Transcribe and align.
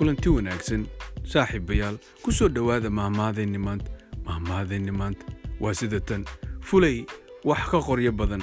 kulanti 0.00 0.32
wanaagsan 0.32 0.88
saaxiibayaal 1.28 1.96
ku 2.24 2.32
soo 2.32 2.48
dhowaada 2.48 2.88
mahmahadaynni 2.88 3.58
maanta 3.60 3.90
mahmahadaynni 4.24 4.92
maanta. 5.00 5.26
Waa 5.60 5.74
sida 5.76 6.00
tan 6.00 6.24
fulay 6.64 7.04
wax 7.44 7.68
ka 7.68 7.78
qoryo 7.84 8.12
badan. 8.12 8.40